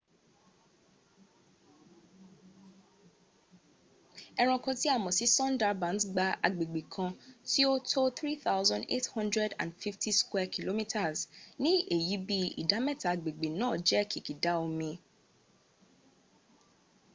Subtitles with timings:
[4.41, 7.11] ẹranko tí a mọ̀ sí sundarbans gba agbègbè kan
[7.49, 10.81] tí ó ó tó 3,850 km²
[11.63, 14.97] ní èyí bí ìdámẹ́ta agbègbè náà jẹ́ kìkìdá omi/ir